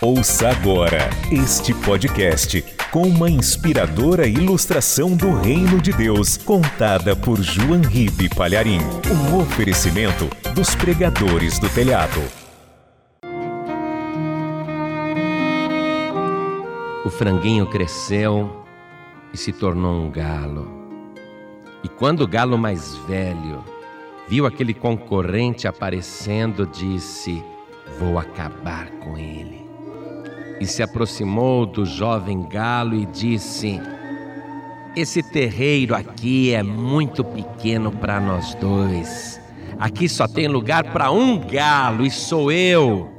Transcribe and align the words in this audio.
Ouça 0.00 0.50
agora 0.50 1.08
este 1.30 1.72
podcast 1.72 2.62
com 2.90 3.02
uma 3.02 3.30
inspiradora 3.30 4.26
ilustração 4.26 5.16
do 5.16 5.32
Reino 5.38 5.80
de 5.80 5.92
Deus, 5.92 6.36
contada 6.36 7.16
por 7.16 7.40
João 7.40 7.80
Ribe 7.80 8.28
Palharim. 8.28 8.80
Um 9.10 9.38
oferecimento 9.38 10.28
dos 10.52 10.74
pregadores 10.74 11.58
do 11.58 11.68
telhado. 11.70 12.20
O 17.04 17.10
franguinho 17.10 17.66
cresceu 17.66 18.64
e 19.32 19.38
se 19.38 19.52
tornou 19.52 20.04
um 20.04 20.10
galo. 20.10 20.68
E 21.82 21.88
quando 21.88 22.22
o 22.22 22.28
galo 22.28 22.58
mais 22.58 22.94
velho 23.08 23.64
viu 24.28 24.44
aquele 24.44 24.74
concorrente 24.74 25.66
aparecendo, 25.68 26.66
disse: 26.66 27.42
Vou 27.98 28.18
acabar 28.18 28.90
com 28.98 29.16
ele 29.16 29.63
e 30.60 30.66
se 30.66 30.82
aproximou 30.82 31.66
do 31.66 31.84
jovem 31.84 32.46
galo 32.48 32.94
e 32.94 33.06
disse: 33.06 33.80
Esse 34.96 35.22
terreiro 35.22 35.94
aqui 35.94 36.52
é 36.54 36.62
muito 36.62 37.24
pequeno 37.24 37.90
para 37.90 38.20
nós 38.20 38.54
dois. 38.54 39.40
Aqui 39.78 40.08
só 40.08 40.28
tem 40.28 40.46
lugar 40.46 40.84
para 40.92 41.10
um 41.10 41.38
galo 41.38 42.06
e 42.06 42.10
sou 42.10 42.52
eu. 42.52 43.10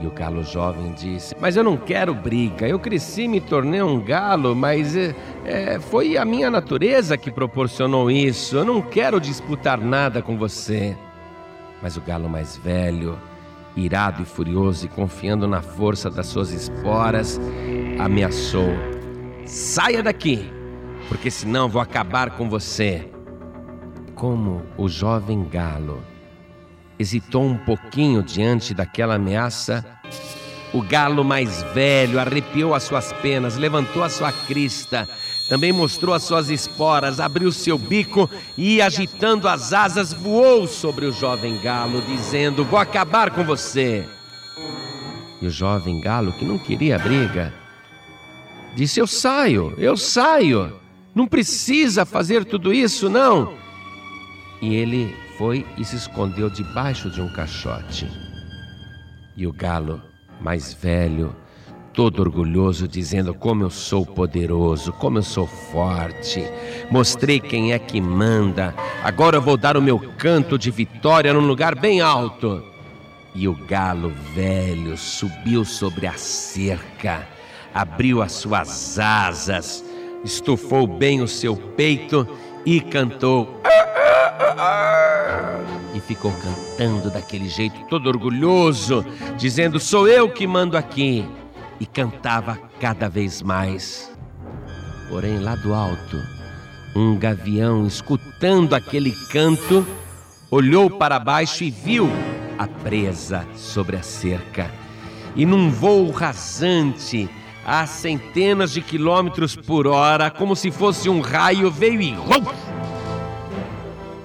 E 0.00 0.06
o 0.06 0.10
galo 0.10 0.42
jovem 0.44 0.92
disse: 0.92 1.34
Mas 1.40 1.56
eu 1.56 1.64
não 1.64 1.76
quero 1.76 2.14
briga. 2.14 2.66
Eu 2.66 2.78
cresci 2.78 3.26
me 3.26 3.40
tornei 3.40 3.82
um 3.82 4.00
galo, 4.00 4.54
mas 4.54 4.96
é, 4.96 5.78
foi 5.80 6.16
a 6.16 6.24
minha 6.24 6.50
natureza 6.50 7.16
que 7.16 7.30
proporcionou 7.30 8.10
isso. 8.10 8.56
Eu 8.56 8.64
não 8.64 8.80
quero 8.80 9.20
disputar 9.20 9.80
nada 9.80 10.22
com 10.22 10.36
você. 10.36 10.96
Mas 11.82 11.96
o 11.96 12.00
galo 12.00 12.28
mais 12.28 12.56
velho 12.56 13.18
irado 13.76 14.22
e 14.22 14.24
furioso 14.24 14.86
e 14.86 14.88
confiando 14.88 15.46
na 15.46 15.62
força 15.62 16.10
das 16.10 16.26
suas 16.26 16.50
esporas, 16.50 17.40
ameaçou: 17.98 18.72
Saia 19.46 20.02
daqui, 20.02 20.50
porque 21.08 21.30
senão 21.30 21.68
vou 21.68 21.80
acabar 21.80 22.30
com 22.32 22.48
você. 22.48 23.08
Como 24.14 24.62
o 24.76 24.88
jovem 24.88 25.44
galo 25.48 26.02
hesitou 26.98 27.44
um 27.44 27.56
pouquinho 27.56 28.22
diante 28.22 28.72
daquela 28.72 29.16
ameaça, 29.16 29.84
o 30.72 30.80
galo 30.80 31.24
mais 31.24 31.62
velho 31.74 32.20
arrepiou 32.20 32.74
as 32.74 32.84
suas 32.84 33.12
penas, 33.14 33.56
levantou 33.56 34.02
a 34.04 34.08
sua 34.08 34.30
crista 34.30 35.08
também 35.52 35.70
mostrou 35.70 36.14
as 36.14 36.22
suas 36.22 36.48
esporas, 36.48 37.20
abriu 37.20 37.52
seu 37.52 37.76
bico 37.76 38.30
e, 38.56 38.80
agitando 38.80 39.46
as 39.46 39.74
asas, 39.74 40.10
voou 40.10 40.66
sobre 40.66 41.04
o 41.04 41.12
jovem 41.12 41.60
galo, 41.60 42.00
dizendo: 42.00 42.64
Vou 42.64 42.78
acabar 42.78 43.30
com 43.30 43.44
você. 43.44 44.08
E 45.42 45.46
o 45.46 45.50
jovem 45.50 46.00
galo, 46.00 46.32
que 46.32 46.46
não 46.46 46.56
queria 46.56 46.98
briga, 46.98 47.52
disse: 48.74 48.98
Eu 48.98 49.06
saio, 49.06 49.74
eu 49.76 49.94
saio. 49.94 50.80
Não 51.14 51.26
precisa 51.26 52.06
fazer 52.06 52.46
tudo 52.46 52.72
isso, 52.72 53.10
não. 53.10 53.52
E 54.62 54.74
ele 54.74 55.14
foi 55.36 55.66
e 55.76 55.84
se 55.84 55.96
escondeu 55.96 56.48
debaixo 56.48 57.10
de 57.10 57.20
um 57.20 57.30
caixote. 57.30 58.08
E 59.36 59.46
o 59.46 59.52
galo, 59.52 60.00
mais 60.40 60.72
velho, 60.72 61.36
todo 61.92 62.20
orgulhoso, 62.20 62.88
dizendo 62.88 63.34
como 63.34 63.64
eu 63.64 63.70
sou 63.70 64.04
poderoso, 64.04 64.92
como 64.92 65.18
eu 65.18 65.22
sou 65.22 65.46
forte. 65.46 66.44
Mostrei 66.90 67.38
quem 67.38 67.72
é 67.72 67.78
que 67.78 68.00
manda. 68.00 68.74
Agora 69.02 69.36
eu 69.36 69.42
vou 69.42 69.56
dar 69.56 69.76
o 69.76 69.82
meu 69.82 69.98
canto 70.16 70.58
de 70.58 70.70
vitória 70.70 71.32
num 71.32 71.46
lugar 71.46 71.74
bem 71.74 72.00
alto. 72.00 72.62
E 73.34 73.48
o 73.48 73.54
galo 73.54 74.12
velho 74.34 74.96
subiu 74.96 75.64
sobre 75.64 76.06
a 76.06 76.12
cerca, 76.14 77.26
abriu 77.72 78.20
as 78.20 78.32
suas 78.32 78.98
asas, 78.98 79.82
estufou 80.22 80.86
bem 80.86 81.22
o 81.22 81.28
seu 81.28 81.56
peito 81.56 82.26
e 82.66 82.80
cantou. 82.80 83.60
E 85.94 86.00
ficou 86.00 86.32
cantando 86.32 87.10
daquele 87.10 87.48
jeito, 87.48 87.86
todo 87.88 88.06
orgulhoso, 88.06 89.04
dizendo: 89.38 89.80
Sou 89.80 90.06
eu 90.06 90.28
que 90.28 90.46
mando 90.46 90.76
aqui 90.76 91.26
e 91.82 91.86
cantava 91.86 92.56
cada 92.80 93.08
vez 93.08 93.42
mais. 93.42 94.08
Porém, 95.08 95.40
lá 95.40 95.56
do 95.56 95.74
alto, 95.74 96.16
um 96.94 97.18
gavião, 97.18 97.84
escutando 97.88 98.74
aquele 98.74 99.10
canto, 99.32 99.84
olhou 100.48 100.88
para 100.88 101.18
baixo 101.18 101.64
e 101.64 101.72
viu 101.72 102.08
a 102.56 102.68
presa 102.68 103.44
sobre 103.56 103.96
a 103.96 104.02
cerca. 104.02 104.70
E 105.34 105.44
num 105.44 105.72
voo 105.72 106.08
rasante, 106.12 107.28
a 107.66 107.84
centenas 107.84 108.70
de 108.72 108.80
quilômetros 108.80 109.56
por 109.56 109.88
hora, 109.88 110.30
como 110.30 110.54
se 110.54 110.70
fosse 110.70 111.08
um 111.08 111.20
raio, 111.20 111.68
veio 111.68 112.00
e 112.00 112.14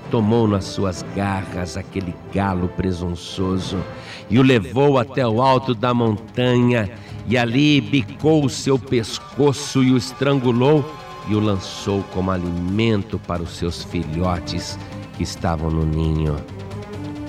tomou 0.09 0.47
nas 0.47 0.65
suas 0.65 1.03
garras 1.15 1.77
aquele 1.77 2.15
galo 2.33 2.67
presunçoso 2.69 3.77
e 4.29 4.39
o 4.39 4.41
levou 4.41 4.97
até 4.97 5.27
o 5.27 5.41
alto 5.41 5.73
da 5.73 5.93
montanha 5.93 6.89
e 7.27 7.37
ali 7.37 7.81
bicou 7.81 8.45
o 8.45 8.49
seu 8.49 8.79
pescoço 8.79 9.83
e 9.83 9.91
o 9.91 9.97
estrangulou 9.97 10.83
e 11.27 11.35
o 11.35 11.39
lançou 11.39 12.01
como 12.13 12.31
alimento 12.31 13.19
para 13.19 13.43
os 13.43 13.57
seus 13.57 13.83
filhotes 13.83 14.79
que 15.15 15.23
estavam 15.23 15.69
no 15.69 15.85
ninho. 15.85 16.37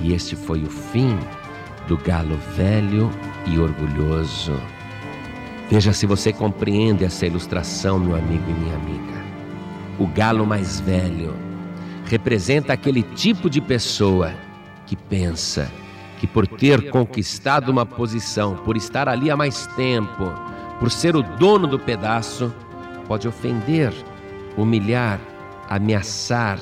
E 0.01 0.13
este 0.13 0.37
foi 0.37 0.63
o 0.63 0.71
fim 0.71 1.19
do 1.89 1.97
galo 1.97 2.39
velho 2.55 3.11
e 3.47 3.59
orgulhoso. 3.59 4.53
Veja 5.69 5.93
se 5.93 6.07
você 6.07 6.33
compreende 6.33 7.05
essa 7.05 7.27
ilustração, 7.27 7.99
meu 7.99 8.17
amigo 8.17 8.45
e 8.49 8.55
minha 8.55 8.77
amiga. 8.77 9.25
O 9.99 10.07
galo 10.07 10.47
mais 10.47 10.79
velho 10.79 11.35
representa 12.05 12.73
aquele 12.73 13.03
tipo 13.03 13.51
de 13.51 13.61
pessoa 13.61 14.33
que 14.87 14.95
pensa 14.95 15.69
que 16.19 16.27
por 16.27 16.47
ter 16.47 16.91
conquistado 16.91 17.71
uma 17.71 17.87
posição, 17.87 18.57
por 18.57 18.77
estar 18.77 19.09
ali 19.09 19.31
há 19.31 19.37
mais 19.37 19.67
tempo, 19.69 20.33
por 20.79 20.91
ser 20.91 21.17
o 21.17 21.23
dono 21.23 21.67
do 21.67 21.79
pedaço, 21.79 22.53
pode 23.07 23.27
ofender, 23.27 23.93
humilhar, 24.57 25.21
ameaçar, 25.69 26.59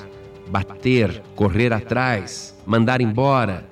bater, 0.49 1.23
correr 1.35 1.73
atrás, 1.73 2.55
mandar 2.67 3.01
embora, 3.01 3.67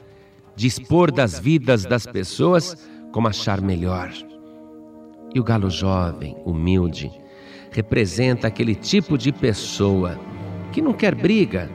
dispor 0.56 1.12
das 1.12 1.38
vidas 1.38 1.84
das 1.84 2.06
pessoas 2.06 2.88
como 3.12 3.28
achar 3.28 3.60
melhor. 3.60 4.10
E 5.34 5.40
o 5.40 5.44
galo 5.44 5.70
jovem, 5.70 6.36
humilde, 6.44 7.10
representa 7.70 8.46
aquele 8.46 8.74
tipo 8.74 9.18
de 9.18 9.32
pessoa 9.32 10.18
que 10.72 10.80
não 10.80 10.92
quer 10.92 11.14
briga, 11.14 11.70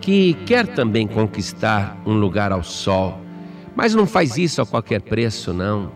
que 0.00 0.34
quer 0.46 0.66
também 0.66 1.06
conquistar 1.06 2.00
um 2.06 2.14
lugar 2.14 2.52
ao 2.52 2.62
sol, 2.62 3.23
mas 3.74 3.94
não 3.94 4.06
faz 4.06 4.36
isso 4.36 4.62
a 4.62 4.66
qualquer 4.66 5.00
preço, 5.02 5.52
não. 5.52 5.92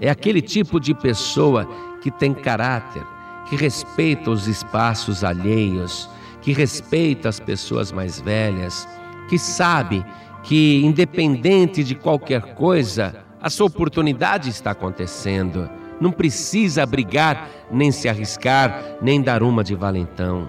É 0.00 0.10
aquele 0.10 0.42
tipo 0.42 0.80
de 0.80 0.94
pessoa 0.94 1.68
que 2.00 2.10
tem 2.10 2.34
caráter, 2.34 3.02
que 3.48 3.56
respeita 3.56 4.30
os 4.30 4.46
espaços 4.46 5.22
alheios, 5.22 6.08
que 6.40 6.52
respeita 6.52 7.28
as 7.28 7.40
pessoas 7.40 7.92
mais 7.92 8.20
velhas, 8.20 8.88
que 9.28 9.38
sabe 9.38 10.04
que, 10.42 10.84
independente 10.84 11.82
de 11.82 11.94
qualquer 11.94 12.54
coisa, 12.54 13.24
a 13.40 13.48
sua 13.48 13.66
oportunidade 13.66 14.50
está 14.50 14.70
acontecendo. 14.72 15.68
Não 16.00 16.10
precisa 16.10 16.84
brigar, 16.84 17.48
nem 17.70 17.90
se 17.90 18.08
arriscar, 18.08 18.96
nem 19.00 19.22
dar 19.22 19.42
uma 19.42 19.64
de 19.64 19.74
valentão. 19.74 20.48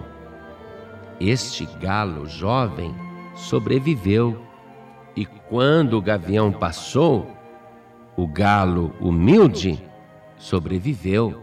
Este 1.20 1.66
galo 1.80 2.26
jovem 2.26 2.94
sobreviveu 3.34 4.45
e 5.16 5.24
quando 5.24 5.94
o 5.96 6.02
gavião 6.02 6.52
passou, 6.52 7.26
o 8.16 8.26
galo 8.26 8.92
humilde 9.00 9.82
sobreviveu. 10.36 11.42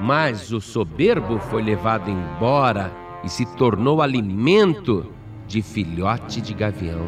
Mas 0.00 0.50
o 0.50 0.60
soberbo 0.60 1.38
foi 1.38 1.62
levado 1.62 2.10
embora 2.10 2.90
e 3.22 3.28
se 3.28 3.44
tornou 3.56 4.00
alimento 4.00 5.12
de 5.46 5.60
filhote 5.60 6.40
de 6.40 6.54
gavião. 6.54 7.06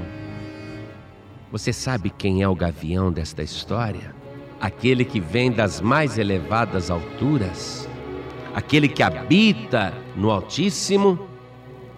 Você 1.50 1.72
sabe 1.72 2.10
quem 2.10 2.42
é 2.42 2.48
o 2.48 2.54
gavião 2.54 3.10
desta 3.10 3.42
história? 3.42 4.14
Aquele 4.60 5.04
que 5.04 5.18
vem 5.18 5.50
das 5.50 5.80
mais 5.80 6.18
elevadas 6.18 6.90
alturas, 6.90 7.88
aquele 8.54 8.88
que 8.88 9.02
habita 9.02 9.94
no 10.14 10.30
Altíssimo. 10.30 11.18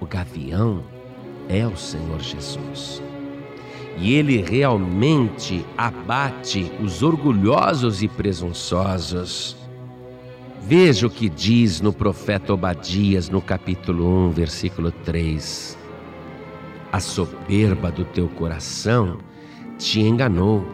O 0.01 0.07
gavião 0.07 0.85
é 1.49 1.67
o 1.67 1.77
Senhor 1.77 2.21
Jesus 2.21 3.03
e 3.97 4.15
ele 4.15 4.43
realmente 4.43 5.65
abate 5.77 6.71
os 6.83 7.03
orgulhosos 7.03 8.03
e 8.03 8.09
presunçosos. 8.09 9.57
Veja 10.61 11.07
o 11.07 11.11
que 11.11 11.29
diz 11.29 11.81
no 11.81 11.93
profeta 11.93 12.55
Obadias, 12.55 13.29
no 13.29 13.41
capítulo 13.43 14.29
1, 14.29 14.31
versículo 14.31 14.91
3. 14.91 15.79
A 16.91 17.01
soberba 17.01 17.91
do 17.91 18.05
teu 18.05 18.29
coração 18.29 19.19
te 19.79 20.01
enganou. 20.01 20.65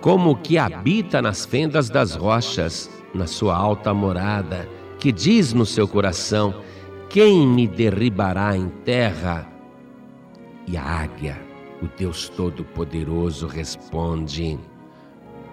como 0.00 0.30
o 0.30 0.36
que 0.36 0.58
habita 0.58 1.22
nas 1.22 1.46
fendas 1.46 1.88
das 1.88 2.14
rochas, 2.14 2.90
na 3.14 3.26
sua 3.26 3.56
alta 3.56 3.94
morada, 3.94 4.68
que 4.98 5.10
diz 5.10 5.52
no 5.52 5.64
seu 5.64 5.88
coração: 5.88 6.54
Quem 7.08 7.46
me 7.46 7.66
derribará 7.66 8.56
em 8.56 8.68
terra? 8.84 9.48
E 10.66 10.76
a 10.76 10.82
águia, 10.82 11.40
o 11.82 11.86
Deus 11.98 12.28
Todo-Poderoso, 12.28 13.46
responde: 13.46 14.58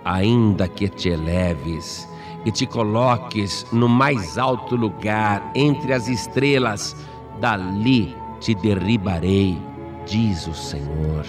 Ainda 0.06 0.68
que 0.68 0.88
te 0.90 1.10
eleves 1.10 2.08
e 2.46 2.52
te 2.52 2.66
coloques 2.66 3.66
no 3.72 3.88
mais 3.88 4.38
alto 4.38 4.76
lugar 4.76 5.52
entre 5.56 5.94
as 5.94 6.08
estrelas, 6.08 6.96
dali 7.40 8.16
te 8.40 8.56
derribarei, 8.56 9.58
diz 10.06 10.48
o 10.48 10.54
Senhor. 10.54 11.26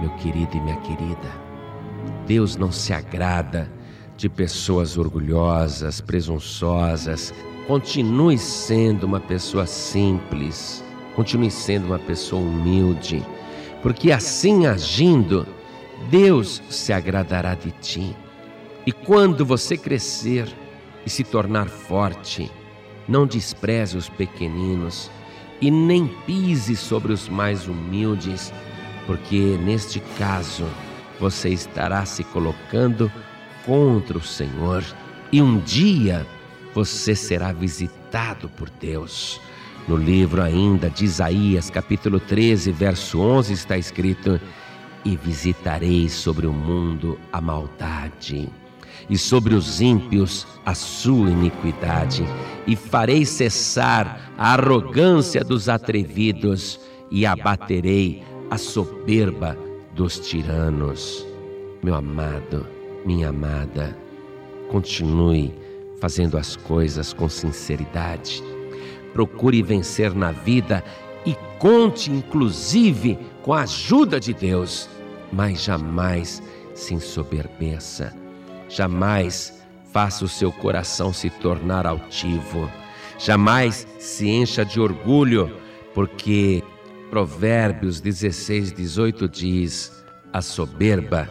Meu 0.00 0.10
querido 0.16 0.56
e 0.56 0.60
minha 0.60 0.76
querida, 0.76 1.30
Deus 2.26 2.56
não 2.56 2.72
se 2.72 2.92
agrada 2.92 3.70
de 4.16 4.28
pessoas 4.28 4.98
orgulhosas, 4.98 6.00
presunçosas. 6.00 7.32
Continue 7.66 8.36
sendo 8.38 9.04
uma 9.04 9.20
pessoa 9.20 9.66
simples, 9.66 10.84
continue 11.14 11.50
sendo 11.50 11.86
uma 11.86 11.98
pessoa 11.98 12.42
humilde, 12.42 13.24
porque 13.82 14.12
assim 14.12 14.66
agindo, 14.66 15.46
Deus 16.10 16.62
se 16.68 16.92
agradará 16.92 17.54
de 17.54 17.70
ti. 17.72 18.16
E 18.86 18.92
quando 18.92 19.44
você 19.44 19.76
crescer 19.76 20.48
e 21.04 21.10
se 21.10 21.24
tornar 21.24 21.68
forte, 21.68 22.50
não 23.08 23.26
despreze 23.26 23.96
os 23.96 24.08
pequeninos 24.08 25.10
e 25.60 25.70
nem 25.70 26.06
pise 26.26 26.76
sobre 26.76 27.12
os 27.12 27.28
mais 27.28 27.68
humildes, 27.68 28.52
porque 29.06 29.58
neste 29.58 30.00
caso 30.18 30.64
você 31.18 31.50
estará 31.50 32.04
se 32.06 32.24
colocando 32.24 33.12
contra 33.66 34.16
o 34.16 34.22
Senhor 34.22 34.84
e 35.30 35.42
um 35.42 35.58
dia 35.60 36.26
você 36.74 37.14
será 37.14 37.52
visitado 37.52 38.48
por 38.48 38.70
Deus. 38.70 39.40
No 39.88 39.96
livro 39.96 40.42
ainda 40.42 40.88
de 40.88 41.04
Isaías, 41.04 41.70
capítulo 41.70 42.20
13, 42.20 42.70
verso 42.72 43.20
11, 43.20 43.52
está 43.52 43.76
escrito: 43.76 44.40
E 45.04 45.16
visitarei 45.16 46.08
sobre 46.08 46.46
o 46.46 46.52
mundo 46.52 47.18
a 47.32 47.40
maldade 47.40 48.48
e 49.08 49.18
sobre 49.18 49.54
os 49.54 49.80
ímpios 49.80 50.46
a 50.64 50.74
sua 50.74 51.30
iniquidade, 51.30 52.24
e 52.66 52.76
farei 52.76 53.24
cessar 53.24 54.32
a 54.38 54.52
arrogância 54.52 55.42
dos 55.42 55.68
atrevidos, 55.68 56.78
e 57.10 57.26
abaterei 57.26 58.22
a 58.48 58.56
soberba 58.56 59.58
dos 59.94 60.18
tiranos. 60.20 61.26
Meu 61.82 61.96
amado, 61.96 62.64
minha 63.04 63.30
amada, 63.30 63.96
continue 64.70 65.52
fazendo 66.00 66.38
as 66.38 66.54
coisas 66.54 67.12
com 67.12 67.28
sinceridade. 67.28 68.42
Procure 69.12 69.62
vencer 69.62 70.14
na 70.14 70.32
vida 70.32 70.84
e 71.26 71.34
conte, 71.58 72.10
inclusive, 72.10 73.18
com 73.42 73.52
a 73.52 73.62
ajuda 73.62 74.18
de 74.18 74.32
Deus, 74.32 74.88
mas 75.32 75.62
jamais 75.62 76.42
se 76.74 76.94
ensoberbeça 76.94 78.20
Jamais 78.70 79.60
faça 79.92 80.24
o 80.24 80.28
seu 80.28 80.52
coração 80.52 81.12
se 81.12 81.28
tornar 81.28 81.86
altivo. 81.86 82.70
Jamais 83.18 83.86
se 83.98 84.28
encha 84.28 84.64
de 84.64 84.80
orgulho, 84.80 85.52
porque 85.92 86.62
Provérbios 87.10 88.00
16, 88.00 88.72
18 88.72 89.28
diz: 89.28 90.04
a 90.32 90.40
soberba 90.40 91.28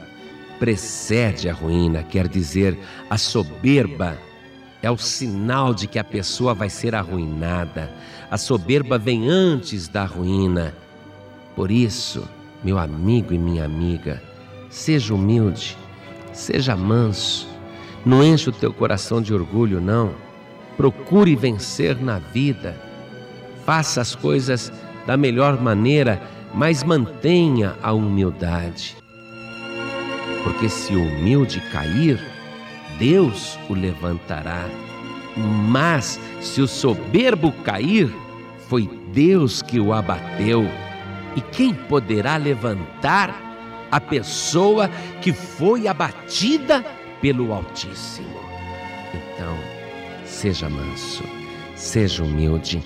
precede 0.59 1.47
a 1.47 1.53
ruína, 1.53 2.03
quer 2.03 2.27
dizer, 2.27 2.77
a 3.09 3.17
soberba 3.17 4.17
é 4.81 4.89
o 4.89 4.97
sinal 4.97 5.73
de 5.73 5.87
que 5.87 5.99
a 5.99 6.03
pessoa 6.03 6.53
vai 6.53 6.69
ser 6.69 6.95
arruinada. 6.95 7.91
A 8.29 8.37
soberba 8.37 8.97
vem 8.97 9.29
antes 9.29 9.87
da 9.87 10.05
ruína. 10.05 10.73
Por 11.55 11.71
isso, 11.71 12.27
meu 12.63 12.77
amigo 12.77 13.33
e 13.33 13.37
minha 13.37 13.65
amiga, 13.65 14.21
seja 14.69 15.13
humilde 15.13 15.77
Seja 16.33 16.75
manso, 16.75 17.49
não 18.05 18.23
enche 18.23 18.49
o 18.49 18.53
teu 18.53 18.71
coração 18.71 19.21
de 19.21 19.33
orgulho, 19.33 19.81
não. 19.81 20.11
Procure 20.77 21.35
vencer 21.35 22.01
na 22.01 22.19
vida. 22.19 22.75
Faça 23.65 23.99
as 23.99 24.15
coisas 24.15 24.71
da 25.05 25.17
melhor 25.17 25.61
maneira, 25.61 26.21
mas 26.53 26.83
mantenha 26.83 27.75
a 27.83 27.91
humildade. 27.91 28.95
Porque 30.43 30.69
se 30.69 30.95
o 30.95 31.03
humilde 31.03 31.59
cair, 31.71 32.19
Deus 32.99 33.57
o 33.69 33.73
levantará. 33.73 34.65
Mas 35.35 36.19
se 36.41 36.61
o 36.61 36.67
soberbo 36.67 37.51
cair, 37.63 38.13
foi 38.67 38.87
Deus 39.13 39.61
que 39.61 39.79
o 39.79 39.93
abateu. 39.93 40.67
E 41.35 41.41
quem 41.41 41.73
poderá 41.73 42.35
levantar 42.35 43.33
a 43.89 43.99
pessoa 43.99 44.89
que 45.21 45.31
foi 45.31 45.87
abatida 45.87 46.85
pelo 47.21 47.53
Altíssimo. 47.53 48.39
Então, 49.13 49.57
seja 50.25 50.69
manso, 50.69 51.23
seja 51.75 52.23
humilde, 52.23 52.83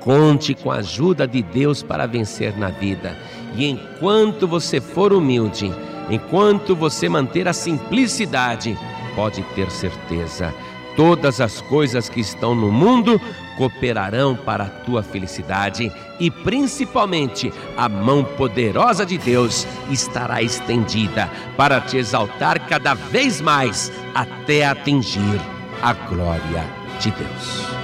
conte 0.00 0.54
com 0.54 0.70
a 0.70 0.76
ajuda 0.76 1.26
de 1.26 1.42
Deus 1.42 1.82
para 1.82 2.06
vencer 2.06 2.56
na 2.56 2.68
vida. 2.68 3.16
E 3.56 3.66
enquanto 3.66 4.46
você 4.46 4.80
for 4.80 5.12
humilde, 5.12 5.72
enquanto 6.10 6.76
você 6.76 7.08
manter 7.08 7.48
a 7.48 7.52
simplicidade, 7.52 8.78
pode 9.14 9.42
ter 9.54 9.70
certeza, 9.70 10.54
todas 10.96 11.40
as 11.40 11.60
coisas 11.60 12.08
que 12.08 12.20
estão 12.20 12.54
no 12.54 12.70
mundo 12.70 13.20
cooperarão 13.56 14.36
para 14.36 14.64
a 14.64 14.68
tua 14.68 15.02
felicidade 15.02 15.92
e 16.18 16.30
principalmente 16.30 17.52
a 17.76 17.88
mão 17.88 18.24
poderosa 18.24 19.04
de 19.04 19.18
Deus 19.18 19.66
estará 19.90 20.42
estendida 20.42 21.30
para 21.56 21.80
te 21.80 21.96
exaltar 21.96 22.60
cada 22.68 22.94
vez 22.94 23.40
mais 23.40 23.92
até 24.14 24.66
atingir 24.66 25.40
a 25.82 25.92
glória 25.92 26.64
de 27.00 27.10
Deus. 27.10 27.83